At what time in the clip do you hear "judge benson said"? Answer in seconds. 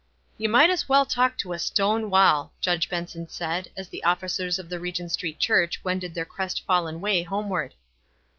2.59-3.69